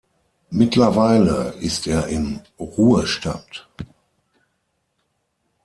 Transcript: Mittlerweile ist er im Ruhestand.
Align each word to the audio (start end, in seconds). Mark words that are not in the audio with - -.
Mittlerweile 0.49 1.53
ist 1.59 1.85
er 1.85 2.07
im 2.07 2.39
Ruhestand. 2.59 3.69